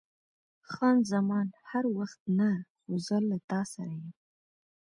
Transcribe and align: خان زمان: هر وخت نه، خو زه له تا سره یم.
خان 0.71 0.97
زمان: 1.11 1.47
هر 1.69 1.85
وخت 1.97 2.19
نه، 2.39 2.49
خو 2.79 2.91
زه 3.07 3.17
له 3.29 3.37
تا 3.49 3.61
سره 3.73 3.93
یم. 4.01 4.09